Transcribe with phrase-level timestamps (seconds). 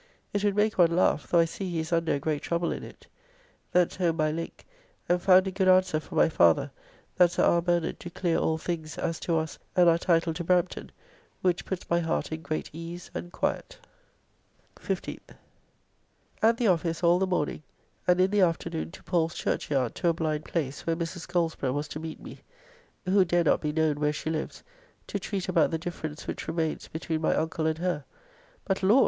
[0.33, 2.81] It would make one laugh, though I see he is under a great trouble in
[2.81, 3.05] it.
[3.71, 4.65] Thence home by link
[5.07, 6.71] and found a good answer from my father
[7.17, 7.61] that Sir R.
[7.61, 10.91] Bernard do clear all things as to us and our title to Brampton,
[11.43, 13.77] which puts my heart in great ease and quiet.
[14.77, 15.35] 15th.
[16.41, 17.61] At the office all the morning,
[18.07, 21.27] and in the afternoon to Paul's Churchyard to a blind place, where Mrs.
[21.27, 22.39] Goldsborough was to meet me
[23.05, 24.63] (who dare not be known where she lives)
[25.05, 28.03] to treat about the difference which remains between my uncle and her.
[28.65, 28.99] But, Lord!